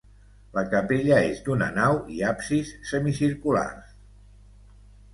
La 0.53 0.63
capella 0.71 1.19
és 1.33 1.43
d'una 1.49 1.69
nau 1.77 2.01
i 2.17 2.19
absis 2.31 2.75
semicirculars. 2.95 3.97